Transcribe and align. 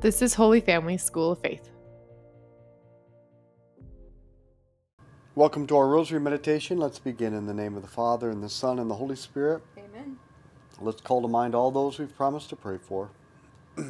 This 0.00 0.22
is 0.22 0.34
Holy 0.34 0.60
Family 0.60 0.96
School 0.96 1.32
of 1.32 1.40
Faith. 1.40 1.70
Welcome 5.34 5.66
to 5.66 5.76
our 5.76 5.88
Rosary 5.88 6.20
Meditation. 6.20 6.78
Let's 6.78 7.00
begin 7.00 7.34
in 7.34 7.46
the 7.46 7.54
name 7.54 7.74
of 7.74 7.82
the 7.82 7.88
Father, 7.88 8.30
and 8.30 8.40
the 8.40 8.48
Son, 8.48 8.78
and 8.78 8.88
the 8.88 8.94
Holy 8.94 9.16
Spirit. 9.16 9.60
Amen. 9.76 10.16
Let's 10.80 11.00
call 11.00 11.20
to 11.22 11.26
mind 11.26 11.56
all 11.56 11.72
those 11.72 11.98
we've 11.98 12.14
promised 12.14 12.48
to 12.50 12.56
pray 12.56 12.78
for. 12.78 13.10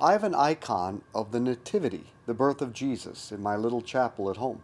I 0.00 0.10
have 0.10 0.24
an 0.24 0.34
icon 0.34 1.02
of 1.14 1.30
the 1.30 1.38
Nativity, 1.38 2.06
the 2.26 2.34
birth 2.34 2.60
of 2.60 2.72
Jesus, 2.72 3.30
in 3.30 3.40
my 3.40 3.54
little 3.54 3.82
chapel 3.82 4.30
at 4.30 4.38
home. 4.38 4.62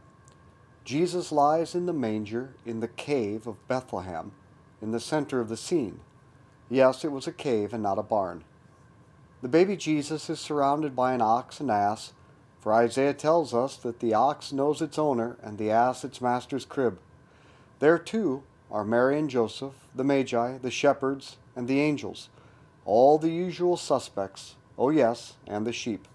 Jesus 0.84 1.30
lies 1.30 1.76
in 1.76 1.86
the 1.86 1.92
manger 1.92 2.54
in 2.66 2.80
the 2.80 2.88
cave 2.88 3.46
of 3.46 3.68
Bethlehem, 3.68 4.32
in 4.82 4.90
the 4.90 4.98
center 4.98 5.38
of 5.38 5.48
the 5.48 5.56
scene. 5.56 6.00
Yes, 6.68 7.04
it 7.04 7.12
was 7.12 7.28
a 7.28 7.32
cave 7.32 7.72
and 7.72 7.84
not 7.84 8.00
a 8.00 8.02
barn. 8.02 8.42
The 9.44 9.50
baby 9.50 9.76
Jesus 9.76 10.30
is 10.30 10.40
surrounded 10.40 10.96
by 10.96 11.12
an 11.12 11.20
ox 11.20 11.60
and 11.60 11.70
ass, 11.70 12.14
for 12.60 12.72
Isaiah 12.72 13.12
tells 13.12 13.52
us 13.52 13.76
that 13.76 14.00
the 14.00 14.14
ox 14.14 14.54
knows 14.54 14.80
its 14.80 14.98
owner 14.98 15.36
and 15.42 15.58
the 15.58 15.70
ass 15.70 16.02
its 16.02 16.22
master's 16.22 16.64
crib. 16.64 16.98
There, 17.78 17.98
too, 17.98 18.42
are 18.70 18.84
Mary 18.84 19.18
and 19.18 19.28
Joseph, 19.28 19.74
the 19.94 20.02
Magi, 20.02 20.56
the 20.56 20.70
shepherds, 20.70 21.36
and 21.54 21.68
the 21.68 21.78
angels, 21.82 22.30
all 22.86 23.18
the 23.18 23.28
usual 23.28 23.76
suspects, 23.76 24.54
oh 24.78 24.88
yes, 24.88 25.34
and 25.46 25.66
the 25.66 25.74
sheep. 25.74 26.08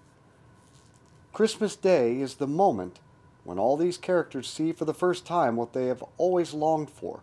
Christmas 1.32 1.76
Day 1.76 2.20
is 2.20 2.34
the 2.34 2.48
moment 2.48 2.98
when 3.44 3.60
all 3.60 3.76
these 3.76 3.96
characters 3.96 4.50
see 4.50 4.72
for 4.72 4.86
the 4.86 4.92
first 4.92 5.24
time 5.24 5.54
what 5.54 5.72
they 5.72 5.86
have 5.86 6.02
always 6.18 6.52
longed 6.52 6.90
for, 6.90 7.20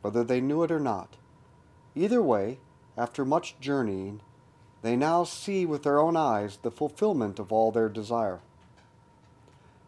whether 0.00 0.24
they 0.24 0.40
knew 0.40 0.62
it 0.62 0.72
or 0.72 0.80
not. 0.80 1.18
Either 1.94 2.22
way, 2.22 2.60
after 2.96 3.26
much 3.26 3.60
journeying, 3.60 4.22
they 4.84 4.96
now 4.96 5.24
see 5.24 5.64
with 5.64 5.82
their 5.82 5.98
own 5.98 6.14
eyes 6.14 6.58
the 6.60 6.70
fulfillment 6.70 7.38
of 7.38 7.50
all 7.50 7.72
their 7.72 7.88
desire. 7.88 8.40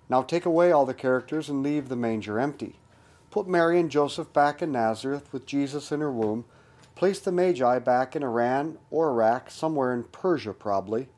Now 0.09 0.23
take 0.23 0.47
away 0.47 0.73
all 0.73 0.87
the 0.87 0.95
characters 0.95 1.51
and 1.51 1.63
leave 1.63 1.91
the 1.91 1.97
manger 1.97 2.41
empty. 2.41 2.77
Put 3.31 3.47
Mary 3.47 3.79
and 3.79 3.91
Joseph 3.91 4.33
back 4.33 4.63
in 4.63 4.73
Nazareth 4.73 5.31
with 5.35 5.45
Jesus 5.45 5.93
in 5.93 6.01
her 6.01 6.11
womb. 6.11 6.47
Place 6.95 7.21
the 7.21 7.31
Magi 7.31 7.79
back 7.81 8.17
in 8.17 8.23
Iran 8.23 8.79
or 8.91 9.11
Iraq, 9.11 9.51
somewhere 9.51 9.93
in 9.93 10.05
Persia 10.05 10.55
probably. 10.55 11.11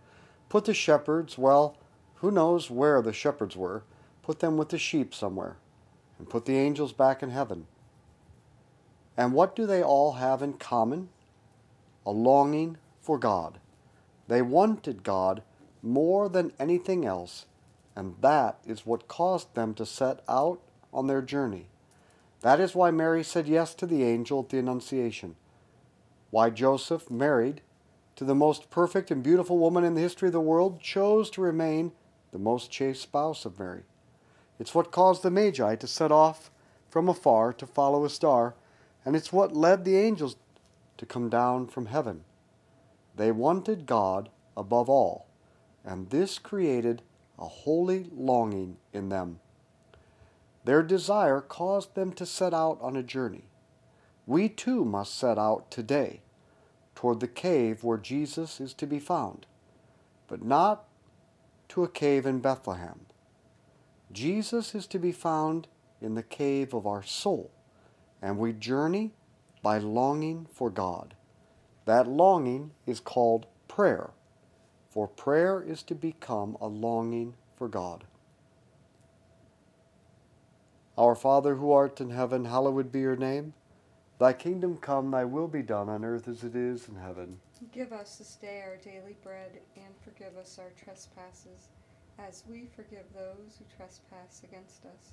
Put 0.49 0.65
the 0.65 0.75
shepherds, 0.75 1.39
well, 1.39 1.77
who 2.17 2.33
knows 2.33 2.73
where 2.73 3.01
the 3.01 3.13
shepherds 3.13 3.57
were, 3.57 3.85
Put 4.25 4.41
them 4.41 4.57
with 4.57 4.71
the 4.71 4.79
sheep 4.79 5.15
somewhere, 5.15 5.57
and 6.19 6.29
put 6.29 6.47
the 6.47 6.59
angels 6.59 6.93
back 6.93 7.23
in 7.23 7.31
heaven. 7.31 7.69
And 9.17 9.33
what 9.33 9.55
do 9.55 9.67
they 9.67 9.85
all 9.85 10.15
have 10.15 10.43
in 10.43 10.55
common? 10.55 11.11
A 12.05 12.11
longing 12.11 12.77
for 13.01 13.17
God. 13.19 13.59
They 14.29 14.43
wanted 14.43 15.03
God 15.03 15.43
more 15.83 16.29
than 16.29 16.53
anything 16.59 17.05
else, 17.05 17.47
and 17.97 18.15
that 18.21 18.59
is 18.67 18.87
what 18.87 19.09
caused 19.09 19.55
them 19.55 19.75
to 19.75 19.87
set 19.87 20.21
out 20.29 20.61
on 20.93 21.07
their 21.07 21.23
journey. 21.23 21.69
That 22.43 22.61
is 22.61 22.75
why 22.75 22.91
Mary 22.91 23.25
said 23.25 23.49
yes 23.49 23.75
to 23.75 23.87
the 23.87 24.05
angel 24.05 24.41
at 24.41 24.51
the 24.51 24.59
Annunciation. 24.59 25.35
Why 26.31 26.51
Joseph, 26.51 27.11
married 27.11 27.63
to 28.17 28.25
the 28.25 28.35
most 28.35 28.71
perfect 28.71 29.11
and 29.11 29.23
beautiful 29.23 29.59
woman 29.59 29.83
in 29.83 29.95
the 29.95 30.01
history 30.01 30.29
of 30.29 30.33
the 30.33 30.41
world, 30.41 30.81
chose 30.81 31.31
to 31.31 31.41
remain 31.41 31.93
the 32.31 32.39
most 32.39 32.71
chaste 32.71 33.03
spouse 33.03 33.45
of 33.45 33.59
Mary. 33.59 33.83
It's 34.59 34.75
what 34.75 34.93
caused 34.93 35.23
the 35.23 35.31
Magi 35.31 35.77
to 35.77 35.87
set 35.87 36.13
off 36.13 36.51
from 36.91 37.09
afar 37.09 37.53
to 37.55 37.67
follow 37.67 38.05
a 38.05 38.11
star, 38.11 38.55
and 39.05 39.17
it's 39.17 39.33
what 39.33 39.57
led 39.57 39.85
the 39.85 39.97
angels 39.97 40.37
to 40.99 41.07
come 41.07 41.29
down 41.29 41.67
from 41.67 41.87
heaven. 41.87 42.25
They 43.19 43.31
wanted 43.31 43.85
God 43.85 44.31
above 44.57 44.89
all, 44.89 45.27
and 45.85 46.09
this 46.09 46.39
created 46.39 47.03
a 47.39 47.47
holy 47.47 48.07
longing 48.13 48.79
in 48.95 49.11
them. 49.11 49.41
Their 50.65 50.83
desire 50.83 51.41
caused 51.41 51.95
them 51.95 52.13
to 52.15 52.25
set 52.25 52.55
out 52.55 52.79
on 52.81 52.97
a 52.97 53.03
journey. 53.03 53.45
We 54.27 54.49
too 54.49 54.85
must 54.85 55.19
set 55.19 55.37
out 55.37 55.71
today 55.71 56.23
toward 56.95 57.21
the 57.21 57.29
cave 57.29 57.85
where 57.85 57.99
Jesus 57.99 58.61
is 58.61 58.73
to 58.75 58.87
be 58.87 58.99
found, 58.99 59.45
but 60.27 60.43
not 60.43 60.85
to 61.69 61.85
a 61.85 61.89
cave 61.89 62.25
in 62.25 62.39
Bethlehem 62.39 63.07
Jesus 64.11 64.75
is 64.75 64.87
to 64.87 64.99
be 64.99 65.13
found 65.13 65.69
in 66.01 66.15
the 66.15 66.23
cave 66.23 66.73
of 66.73 66.87
our 66.87 67.03
soul, 67.03 67.51
and 68.23 68.39
we 68.39 68.53
journey 68.53 69.13
by 69.63 69.79
longing 69.79 70.47
for 70.53 70.71
God. 70.71 71.15
That 71.89 72.07
longing 72.07 72.73
is 72.85 73.01
called 73.01 73.47
prayer, 73.67 74.11
for 74.91 75.09
prayer 75.09 75.63
is 75.63 75.83
to 75.85 75.95
become 75.95 76.59
a 76.61 76.67
longing 76.67 77.33
for 77.57 77.67
God. 77.67 78.05
Our 80.99 81.15
Father 81.15 81.55
who 81.55 81.73
art 81.73 81.99
in 82.03 82.11
heaven, 82.11 82.45
hallowed 82.45 82.93
be 82.93 83.01
your 83.01 83.17
name. 83.17 83.55
Thy 84.19 84.35
kingdom 84.35 84.77
come, 84.77 85.11
thy 85.11 85.25
will 85.25 85.49
be 85.49 85.63
done 85.63 85.89
on 85.89 86.05
earth 86.05 86.29
as 86.29 86.45
it 86.45 86.55
is 86.55 86.89
in 86.89 86.97
heaven. 86.97 87.41
Give 87.73 87.91
us 87.95 88.17
this 88.17 88.35
day 88.35 88.63
our 88.67 88.77
daily 88.77 89.17
bread, 89.23 89.59
and 89.75 89.95
forgive 90.05 90.37
us 90.37 90.59
our 90.59 90.73
trespasses 90.85 91.69
as 92.19 92.45
we 92.51 92.69
forgive 92.77 93.07
those 93.15 93.57
who 93.59 93.65
trespass 93.75 94.43
against 94.45 94.85
us. 94.85 95.13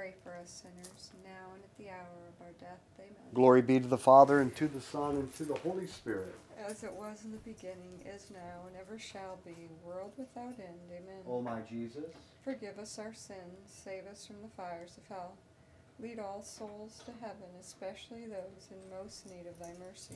pray 0.00 0.14
for 0.24 0.34
us 0.42 0.62
sinners, 0.62 1.10
now 1.22 1.52
and 1.52 1.62
at 1.62 1.76
the 1.76 1.90
hour 1.90 2.24
of 2.26 2.46
our 2.46 2.52
death. 2.58 2.80
Amen. 2.98 3.34
Glory 3.34 3.60
be 3.60 3.78
to 3.78 3.86
the 3.86 3.98
Father, 3.98 4.40
and 4.40 4.56
to 4.56 4.66
the 4.66 4.80
Son, 4.80 5.16
and 5.16 5.36
to 5.36 5.44
the 5.44 5.56
Holy 5.56 5.86
Spirit. 5.86 6.34
As 6.66 6.82
it 6.82 6.92
was 6.94 7.22
in 7.22 7.32
the 7.32 7.36
beginning, 7.38 8.00
is 8.06 8.28
now, 8.32 8.66
and 8.66 8.76
ever 8.80 8.98
shall 8.98 9.38
be, 9.44 9.52
world 9.84 10.12
without 10.16 10.54
end. 10.58 10.88
Amen. 10.90 11.20
O 11.28 11.42
my 11.42 11.60
Jesus, 11.68 12.14
Forgive 12.42 12.78
us 12.78 12.98
our 12.98 13.12
sins, 13.12 13.60
save 13.66 14.06
us 14.10 14.24
from 14.24 14.36
the 14.40 14.48
fires 14.56 14.96
of 14.96 15.06
hell. 15.14 15.34
Lead 15.98 16.18
all 16.18 16.42
souls 16.42 17.02
to 17.04 17.12
heaven, 17.20 17.50
especially 17.60 18.24
those 18.24 18.70
in 18.70 18.96
most 19.04 19.26
need 19.26 19.46
of 19.46 19.58
thy 19.58 19.74
mercy. 19.86 20.14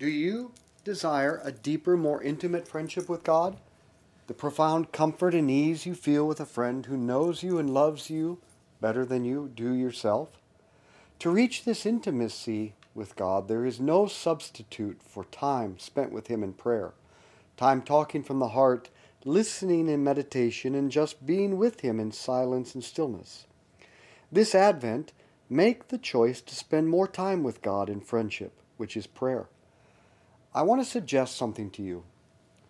do 0.00 0.08
you 0.08 0.50
desire 0.82 1.40
a 1.44 1.52
deeper, 1.52 1.96
more 1.96 2.20
intimate 2.20 2.66
friendship 2.66 3.08
with 3.08 3.22
God? 3.22 3.58
The 4.26 4.34
profound 4.34 4.90
comfort 4.90 5.34
and 5.34 5.48
ease 5.48 5.86
you 5.86 5.94
feel 5.94 6.26
with 6.26 6.40
a 6.40 6.46
friend 6.46 6.84
who 6.86 6.96
knows 6.96 7.44
you 7.44 7.58
and 7.58 7.70
loves 7.70 8.10
you 8.10 8.40
better 8.80 9.04
than 9.04 9.24
you 9.24 9.50
do 9.54 9.72
yourself? 9.72 10.30
To 11.20 11.30
reach 11.30 11.64
this 11.64 11.84
intimacy 11.84 12.74
with 12.94 13.16
God, 13.16 13.48
there 13.48 13.64
is 13.64 13.80
no 13.80 14.06
substitute 14.06 15.00
for 15.02 15.24
time 15.24 15.78
spent 15.78 16.12
with 16.12 16.28
Him 16.28 16.42
in 16.42 16.52
prayer, 16.52 16.92
time 17.56 17.82
talking 17.82 18.22
from 18.22 18.38
the 18.38 18.50
heart, 18.50 18.90
listening 19.24 19.88
in 19.88 20.04
meditation, 20.04 20.74
and 20.74 20.90
just 20.90 21.26
being 21.26 21.56
with 21.56 21.80
Him 21.80 21.98
in 21.98 22.12
silence 22.12 22.74
and 22.74 22.84
stillness. 22.84 23.46
This 24.30 24.54
Advent, 24.54 25.12
make 25.50 25.88
the 25.88 25.98
choice 25.98 26.40
to 26.42 26.54
spend 26.54 26.88
more 26.88 27.08
time 27.08 27.42
with 27.42 27.62
God 27.62 27.88
in 27.88 28.00
friendship, 28.00 28.52
which 28.76 28.96
is 28.96 29.06
prayer. 29.06 29.48
I 30.54 30.62
want 30.62 30.80
to 30.80 30.84
suggest 30.84 31.36
something 31.36 31.70
to 31.70 31.82
you. 31.82 32.04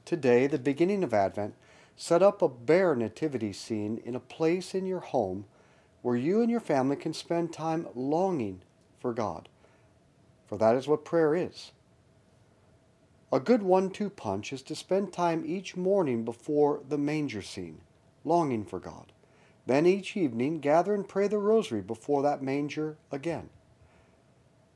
Today, 0.04 0.46
the 0.46 0.58
beginning 0.58 1.04
of 1.04 1.12
Advent, 1.12 1.54
set 1.96 2.22
up 2.22 2.40
a 2.40 2.48
bare 2.48 2.94
nativity 2.94 3.52
scene 3.52 4.00
in 4.04 4.14
a 4.14 4.20
place 4.20 4.74
in 4.74 4.86
your 4.86 5.00
home 5.00 5.44
where 6.02 6.16
you 6.16 6.40
and 6.40 6.50
your 6.50 6.60
family 6.60 6.96
can 6.96 7.12
spend 7.12 7.52
time 7.52 7.86
longing 7.94 8.62
for 9.00 9.12
God. 9.12 9.48
For 10.46 10.56
that 10.58 10.76
is 10.76 10.88
what 10.88 11.04
prayer 11.04 11.34
is. 11.34 11.72
A 13.30 13.40
good 13.40 13.62
one 13.62 13.90
two 13.90 14.08
punch 14.08 14.52
is 14.52 14.62
to 14.62 14.74
spend 14.74 15.12
time 15.12 15.44
each 15.46 15.76
morning 15.76 16.24
before 16.24 16.80
the 16.88 16.96
manger 16.96 17.42
scene, 17.42 17.82
longing 18.24 18.64
for 18.64 18.78
God. 18.78 19.12
Then 19.66 19.84
each 19.84 20.16
evening, 20.16 20.60
gather 20.60 20.94
and 20.94 21.06
pray 21.06 21.28
the 21.28 21.36
rosary 21.36 21.82
before 21.82 22.22
that 22.22 22.42
manger 22.42 22.96
again. 23.12 23.50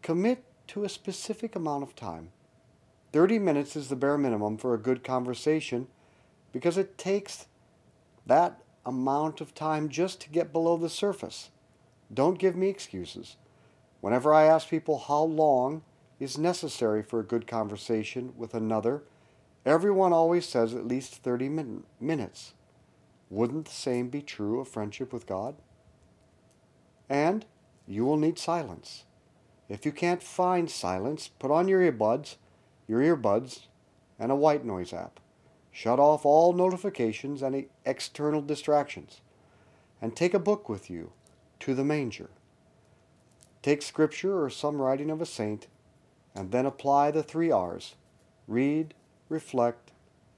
Commit 0.02 0.44
to 0.66 0.84
a 0.84 0.88
specific 0.90 1.56
amount 1.56 1.82
of 1.82 1.96
time. 1.96 2.28
30 3.12 3.38
minutes 3.38 3.74
is 3.74 3.88
the 3.88 3.96
bare 3.96 4.18
minimum 4.18 4.58
for 4.58 4.74
a 4.74 4.78
good 4.78 5.02
conversation 5.02 5.86
because 6.52 6.76
it 6.76 6.98
takes 6.98 7.46
that 8.26 8.60
amount 8.84 9.40
of 9.40 9.54
time 9.54 9.88
just 9.88 10.20
to 10.20 10.30
get 10.30 10.52
below 10.52 10.76
the 10.76 10.88
surface. 10.88 11.50
Don't 12.12 12.38
give 12.38 12.56
me 12.56 12.68
excuses. 12.68 13.36
Whenever 14.00 14.34
I 14.34 14.44
ask 14.44 14.68
people 14.68 14.98
how 14.98 15.22
long 15.22 15.82
is 16.18 16.36
necessary 16.36 17.02
for 17.02 17.20
a 17.20 17.24
good 17.24 17.46
conversation 17.46 18.32
with 18.36 18.54
another, 18.54 19.02
everyone 19.64 20.12
always 20.12 20.46
says 20.46 20.74
at 20.74 20.86
least 20.86 21.16
30 21.16 21.48
min- 21.48 21.84
minutes. 22.00 22.54
Wouldn't 23.30 23.66
the 23.66 23.72
same 23.72 24.08
be 24.08 24.20
true 24.22 24.60
of 24.60 24.68
friendship 24.68 25.12
with 25.12 25.26
God? 25.26 25.54
And 27.08 27.46
you 27.86 28.04
will 28.04 28.16
need 28.16 28.38
silence. 28.38 29.04
If 29.68 29.86
you 29.86 29.92
can't 29.92 30.22
find 30.22 30.70
silence, 30.70 31.28
put 31.38 31.50
on 31.50 31.66
your 31.66 31.80
earbuds, 31.80 32.36
your 32.86 33.00
earbuds, 33.00 33.66
and 34.18 34.30
a 34.30 34.36
white 34.36 34.64
noise 34.64 34.92
app. 34.92 35.18
Shut 35.72 35.98
off 35.98 36.26
all 36.26 36.52
notifications 36.52 37.42
and 37.42 37.66
external 37.84 38.42
distractions. 38.42 39.22
And 40.00 40.14
take 40.14 40.34
a 40.34 40.38
book 40.38 40.68
with 40.68 40.90
you 40.90 41.12
to 41.60 41.74
the 41.74 41.84
manger. 41.84 42.30
Take 43.62 43.82
scripture 43.82 44.42
or 44.42 44.50
some 44.50 44.82
writing 44.82 45.10
of 45.10 45.20
a 45.20 45.26
saint, 45.26 45.68
and 46.34 46.50
then 46.50 46.66
apply 46.66 47.10
the 47.10 47.22
three 47.22 47.50
R's 47.50 47.94
read, 48.48 48.94
reflect, 49.28 49.92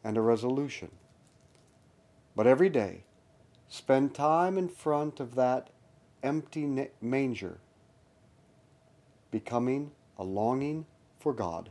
and 0.05 0.17
a 0.17 0.21
resolution. 0.21 0.91
But 2.37 2.47
every 2.47 2.69
day, 2.69 3.05
spend 3.69 4.15
time 4.15 4.59
in 4.59 4.69
front 4.69 5.21
of 5.21 5.35
that 5.35 5.71
empty 6.23 6.89
manger, 7.01 7.59
becoming 9.31 9.93
a 10.19 10.25
longing 10.25 10.87
for 11.19 11.33
God. 11.33 11.71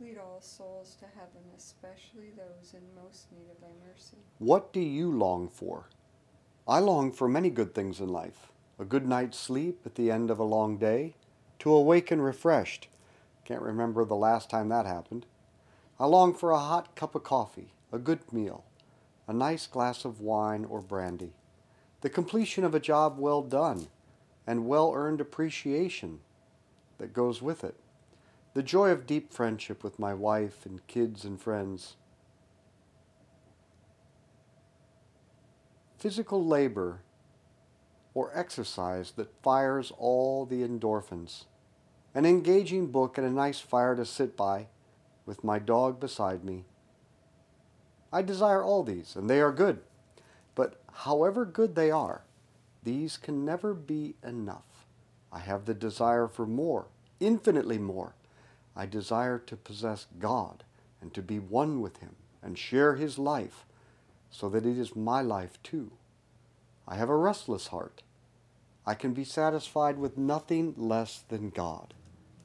Lead 0.00 0.18
all 0.18 0.40
souls 0.40 0.96
to 1.00 1.06
heaven, 1.06 1.42
especially 1.56 2.30
those 2.36 2.74
in 2.74 2.82
most 3.02 3.26
need 3.32 3.50
of 3.50 3.60
thy 3.60 3.74
mercy. 3.88 4.18
what 4.38 4.72
do 4.72 4.80
you 4.80 5.10
long 5.10 5.48
for? 5.48 5.88
I 6.68 6.78
long 6.78 7.10
for 7.10 7.28
many 7.28 7.50
good 7.50 7.74
things 7.74 8.00
in 8.00 8.08
life 8.08 8.52
a 8.78 8.84
good 8.84 9.06
night's 9.06 9.36
sleep 9.36 9.80
at 9.84 9.96
the 9.96 10.10
end 10.10 10.30
of 10.30 10.38
a 10.38 10.44
long 10.44 10.78
day, 10.78 11.14
to 11.58 11.72
awaken 11.72 12.20
refreshed. 12.20 12.86
Can't 13.44 13.62
remember 13.62 14.04
the 14.04 14.14
last 14.14 14.48
time 14.48 14.68
that 14.68 14.86
happened. 14.86 15.26
I 15.98 16.06
long 16.06 16.32
for 16.32 16.52
a 16.52 16.58
hot 16.58 16.94
cup 16.94 17.16
of 17.16 17.24
coffee, 17.24 17.72
a 17.92 17.98
good 17.98 18.32
meal, 18.32 18.64
a 19.26 19.32
nice 19.32 19.66
glass 19.66 20.04
of 20.04 20.20
wine 20.20 20.64
or 20.64 20.80
brandy, 20.80 21.32
the 22.02 22.08
completion 22.08 22.62
of 22.62 22.74
a 22.74 22.80
job 22.80 23.18
well 23.18 23.42
done, 23.42 23.88
and 24.46 24.68
well 24.68 24.92
earned 24.94 25.20
appreciation 25.20 26.20
that 26.98 27.12
goes 27.12 27.42
with 27.42 27.64
it, 27.64 27.74
the 28.58 28.64
joy 28.64 28.90
of 28.90 29.06
deep 29.06 29.32
friendship 29.32 29.84
with 29.84 30.00
my 30.00 30.12
wife 30.12 30.66
and 30.66 30.84
kids 30.88 31.24
and 31.24 31.40
friends. 31.40 31.94
Physical 35.96 36.44
labor 36.44 37.02
or 38.14 38.36
exercise 38.36 39.12
that 39.12 39.40
fires 39.44 39.92
all 39.96 40.44
the 40.44 40.66
endorphins, 40.66 41.44
an 42.16 42.26
engaging 42.26 42.88
book 42.88 43.16
and 43.16 43.24
a 43.24 43.30
nice 43.30 43.60
fire 43.60 43.94
to 43.94 44.04
sit 44.04 44.36
by 44.36 44.66
with 45.24 45.44
my 45.44 45.60
dog 45.60 46.00
beside 46.00 46.42
me. 46.42 46.64
I 48.12 48.22
desire 48.22 48.64
all 48.64 48.82
these, 48.82 49.14
and 49.14 49.30
they 49.30 49.40
are 49.40 49.52
good. 49.52 49.78
But 50.56 50.82
however 50.92 51.44
good 51.44 51.76
they 51.76 51.92
are, 51.92 52.24
these 52.82 53.18
can 53.18 53.44
never 53.44 53.72
be 53.72 54.16
enough. 54.26 54.84
I 55.30 55.38
have 55.38 55.64
the 55.64 55.74
desire 55.74 56.26
for 56.26 56.44
more, 56.44 56.88
infinitely 57.20 57.78
more. 57.78 58.14
I 58.78 58.86
desire 58.86 59.40
to 59.40 59.56
possess 59.56 60.06
God 60.20 60.62
and 61.02 61.12
to 61.12 61.20
be 61.20 61.40
one 61.40 61.80
with 61.80 61.96
Him 61.96 62.14
and 62.40 62.56
share 62.56 62.94
His 62.94 63.18
life 63.18 63.66
so 64.30 64.48
that 64.50 64.64
it 64.64 64.78
is 64.78 64.94
my 64.94 65.20
life 65.20 65.60
too. 65.64 65.90
I 66.86 66.94
have 66.94 67.08
a 67.08 67.16
restless 67.16 67.66
heart. 67.66 68.02
I 68.86 68.94
can 68.94 69.14
be 69.14 69.24
satisfied 69.24 69.98
with 69.98 70.16
nothing 70.16 70.74
less 70.76 71.24
than 71.28 71.50
God. 71.50 71.92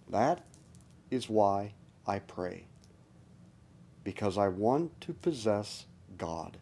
That 0.10 0.44
is 1.12 1.30
why 1.30 1.74
I 2.08 2.18
pray. 2.18 2.66
Because 4.04 4.36
I 4.36 4.48
want 4.48 5.00
to 5.02 5.14
possess 5.14 5.86
God. 6.18 6.58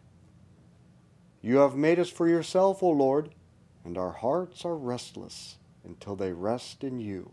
You 1.40 1.56
have 1.56 1.74
made 1.74 1.98
us 1.98 2.10
for 2.10 2.28
yourself, 2.28 2.82
O 2.82 2.90
Lord, 2.90 3.30
and 3.84 3.96
our 3.96 4.12
hearts 4.12 4.66
are 4.66 4.76
restless 4.76 5.56
until 5.82 6.14
they 6.14 6.32
rest 6.32 6.84
in 6.84 7.00
you. 7.00 7.32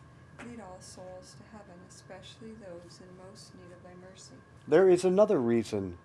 Lead 0.47 0.59
all 0.61 0.77
souls 0.79 1.35
to 1.37 1.43
heaven, 1.51 1.75
especially 1.89 2.51
those 2.59 2.99
in 2.99 3.07
most 3.29 3.53
need 3.55 3.71
of 3.75 3.83
thy 3.83 3.93
mercy. 4.09 4.33
there 4.67 4.89
is 4.89 5.03
another 5.05 5.39
reason 5.39 5.97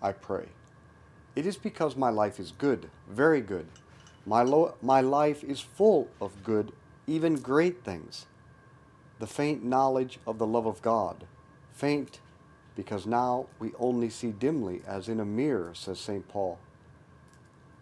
I 0.00 0.12
pray. 0.12 0.46
It 1.34 1.46
is 1.46 1.56
because 1.56 1.96
my 1.96 2.10
life 2.10 2.38
is 2.38 2.52
good, 2.52 2.90
very 3.08 3.40
good. 3.40 3.66
My, 4.26 4.42
lo- 4.42 4.74
my 4.82 5.00
life 5.00 5.42
is 5.42 5.60
full 5.60 6.08
of 6.20 6.44
good, 6.44 6.72
even 7.06 7.36
great 7.36 7.82
things. 7.84 8.26
The 9.18 9.26
faint 9.26 9.64
knowledge 9.64 10.18
of 10.26 10.38
the 10.38 10.46
love 10.46 10.66
of 10.66 10.82
God. 10.82 11.24
Faint 11.72 12.20
because 12.76 13.06
now 13.06 13.46
we 13.58 13.72
only 13.78 14.10
see 14.10 14.30
dimly 14.30 14.82
as 14.86 15.08
in 15.08 15.20
a 15.20 15.24
mirror, 15.24 15.72
says 15.74 15.98
St. 15.98 16.26
Paul. 16.28 16.58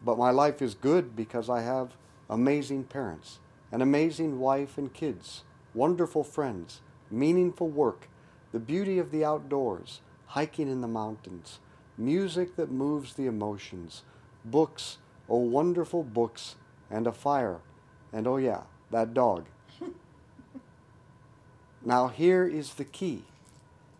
But 0.05 0.19
my 0.19 0.31
life 0.31 0.63
is 0.63 0.75
good 0.75 1.15
because 1.17 1.49
I 1.51 1.63
have 1.63 1.97
amazing 2.29 2.85
parents, 2.85 3.39
an 3.73 3.83
amazing 3.83 4.39
wife 4.41 4.79
and 4.79 4.93
kids, 4.93 5.43
wonderful 5.75 6.25
friends, 6.25 6.81
meaningful 7.11 7.69
work, 7.69 8.09
the 8.53 8.59
beauty 8.59 8.99
of 8.99 9.11
the 9.11 9.25
outdoors, 9.25 10.01
hiking 10.27 10.69
in 10.69 10.81
the 10.81 10.89
mountains, 10.89 11.59
music 11.97 12.57
that 12.57 12.71
moves 12.71 13.15
the 13.15 13.27
emotions, 13.27 14.03
books, 14.45 14.99
oh 15.29 15.39
wonderful 15.39 16.03
books, 16.03 16.57
and 16.91 17.07
a 17.07 17.13
fire, 17.13 17.59
and 18.13 18.27
oh 18.27 18.37
yeah, 18.37 18.63
that 18.91 19.15
dog. 19.15 19.47
now 21.85 22.09
here 22.09 22.47
is 22.47 22.75
the 22.75 22.85
key. 22.85 23.25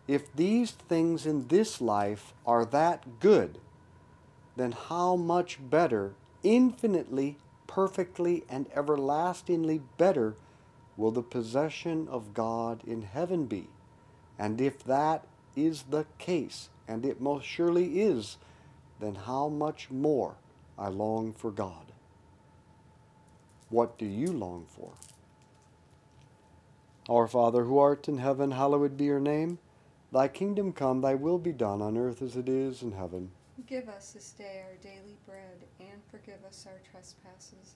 If 0.07 0.33
these 0.35 0.71
things 0.71 1.25
in 1.25 1.47
this 1.47 1.79
life 1.79 2.33
are 2.45 2.65
that 2.65 3.19
good, 3.19 3.59
then 4.57 4.73
how 4.73 5.15
much 5.15 5.57
better, 5.61 6.13
infinitely, 6.43 7.37
perfectly, 7.67 8.43
and 8.49 8.67
everlastingly 8.75 9.81
better 9.97 10.35
will 11.01 11.11
the 11.11 11.23
possession 11.23 12.07
of 12.09 12.33
God 12.33 12.83
in 12.85 13.01
heaven 13.01 13.47
be? 13.47 13.67
And 14.37 14.61
if 14.61 14.83
that 14.83 15.25
is 15.55 15.83
the 15.89 16.05
case, 16.19 16.69
and 16.87 17.05
it 17.05 17.19
most 17.19 17.45
surely 17.45 18.01
is, 18.01 18.37
then 18.99 19.15
how 19.15 19.49
much 19.49 19.89
more 19.89 20.35
I 20.77 20.89
long 20.89 21.33
for 21.33 21.51
God. 21.51 21.91
What 23.69 23.97
do 23.97 24.05
you 24.05 24.27
long 24.27 24.65
for? 24.69 24.91
Our 27.09 27.27
Father 27.27 27.63
who 27.63 27.79
art 27.79 28.07
in 28.07 28.19
heaven, 28.19 28.51
hallowed 28.51 28.95
be 28.95 29.05
your 29.05 29.19
name. 29.19 29.57
Thy 30.11 30.27
kingdom 30.27 30.71
come, 30.71 31.01
thy 31.01 31.15
will 31.15 31.39
be 31.39 31.51
done 31.51 31.81
on 31.81 31.97
earth 31.97 32.21
as 32.21 32.35
it 32.35 32.47
is 32.47 32.83
in 32.83 32.91
heaven. 32.91 33.31
Give 33.65 33.89
us 33.89 34.11
this 34.11 34.31
day 34.31 34.63
our 34.67 34.75
daily 34.83 35.17
bread, 35.25 35.65
and 35.79 36.01
forgive 36.09 36.43
us 36.45 36.65
our 36.67 36.79
trespasses, 36.91 37.75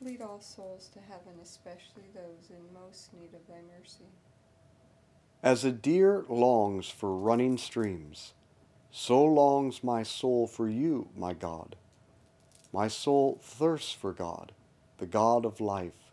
Lead 0.00 0.22
all 0.22 0.40
souls 0.40 0.88
to 0.94 1.00
heaven, 1.00 1.34
especially 1.42 2.04
those 2.14 2.50
in 2.50 2.72
most 2.72 3.12
need 3.14 3.34
of 3.34 3.46
thy 3.48 3.60
mercy. 3.78 4.04
as 5.42 5.64
a 5.64 5.72
deer 5.72 6.24
longs 6.28 6.88
for 6.90 7.16
running 7.16 7.56
streams, 7.58 8.34
so 8.90 9.22
longs 9.24 9.84
my 9.84 10.02
soul 10.02 10.46
for 10.46 10.68
you, 10.68 11.08
my 11.16 11.32
God. 11.32 11.76
My 12.72 12.88
soul 12.88 13.38
thirsts 13.42 13.92
for 13.92 14.12
God, 14.12 14.52
the 14.98 15.06
God 15.06 15.44
of 15.44 15.60
life. 15.60 16.12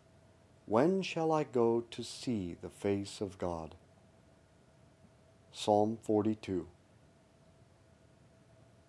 When 0.66 1.02
shall 1.02 1.32
I 1.32 1.44
go 1.44 1.82
to 1.90 2.02
see 2.04 2.56
the 2.60 2.70
face 2.70 3.20
of 3.20 3.38
God? 3.38 3.74
Psalm 5.52 5.98
42. 6.02 6.66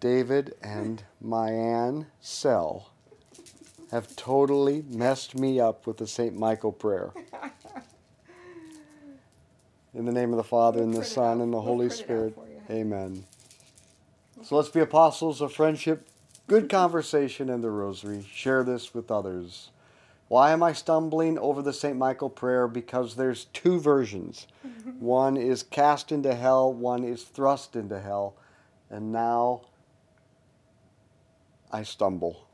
David 0.00 0.54
and 0.62 1.02
Mayanne 1.24 2.06
Sell 2.20 2.90
have 3.90 4.14
totally 4.16 4.84
messed 4.88 5.38
me 5.38 5.60
up 5.60 5.86
with 5.86 5.98
the 5.98 6.06
St. 6.06 6.36
Michael 6.36 6.72
prayer. 6.72 7.12
In 9.94 10.04
the 10.04 10.12
name 10.12 10.32
of 10.32 10.36
the 10.36 10.44
Father, 10.44 10.78
We'll 10.78 10.88
and 10.88 10.94
the 10.94 11.04
Son, 11.04 11.40
and 11.40 11.52
the 11.52 11.56
We'll 11.58 11.66
Holy 11.66 11.86
print 11.86 12.00
it 12.00 12.02
out 12.02 12.06
Spirit. 12.06 12.38
Amen. 12.70 13.24
So 14.42 14.56
let's 14.56 14.68
be 14.68 14.80
apostles 14.80 15.40
of 15.40 15.52
friendship, 15.52 16.08
good 16.48 16.68
conversation, 16.68 17.48
and 17.48 17.62
the 17.62 17.70
rosary. 17.70 18.26
Share 18.30 18.64
this 18.64 18.92
with 18.92 19.10
others. 19.10 19.70
Why 20.28 20.50
am 20.50 20.62
I 20.62 20.72
stumbling 20.72 21.38
over 21.38 21.62
the 21.62 21.72
St. 21.72 21.96
Michael 21.96 22.30
prayer? 22.30 22.66
Because 22.66 23.14
there's 23.14 23.44
two 23.46 23.78
versions. 23.78 24.48
one 24.98 25.36
is 25.36 25.62
cast 25.62 26.10
into 26.10 26.34
hell, 26.34 26.72
one 26.72 27.04
is 27.04 27.22
thrust 27.22 27.76
into 27.76 28.00
hell. 28.00 28.34
And 28.90 29.12
now 29.12 29.62
I 31.74 31.82
stumble. 31.82 32.46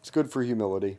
It's 0.00 0.10
good 0.10 0.28
for 0.28 0.42
humility. 0.42 0.98